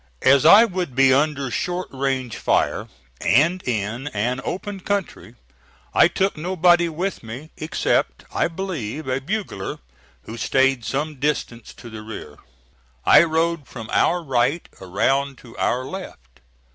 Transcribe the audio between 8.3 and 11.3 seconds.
I believe, a bugler, who stayed some